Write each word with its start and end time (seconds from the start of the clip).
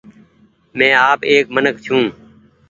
مين 0.77 0.93
آپ 1.09 1.19
ايڪ 1.29 1.45
منک 1.55 1.75
ڇون۔ 1.85 2.03